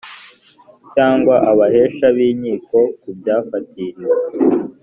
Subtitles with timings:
[0.93, 4.15] cyangwa abahesha b inkiko ku byafatiriwe